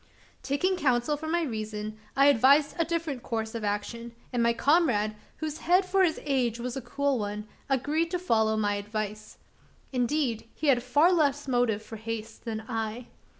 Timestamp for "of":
3.53-3.63